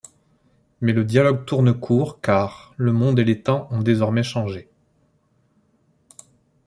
Mais 0.81 0.93
le 0.93 1.03
dialogue 1.03 1.45
tourne 1.45 1.75
court, 1.79 2.21
car, 2.21 2.73
le 2.77 2.91
monde 2.91 3.19
et 3.19 3.23
les 3.23 3.43
temps 3.43 3.67
ont 3.69 3.83
désormais 3.83 4.23
changé. 4.23 4.67